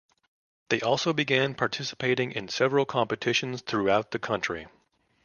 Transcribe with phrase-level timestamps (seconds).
[0.69, 4.65] They also began participating in several competitions throughout the country.